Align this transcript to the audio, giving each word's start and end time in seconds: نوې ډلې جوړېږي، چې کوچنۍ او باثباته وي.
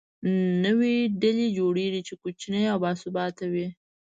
نوې 0.65 0.95
ډلې 1.21 1.47
جوړېږي، 1.57 2.01
چې 2.07 2.13
کوچنۍ 2.21 2.63
او 2.71 2.77
باثباته 2.83 3.45
وي. 3.53 3.67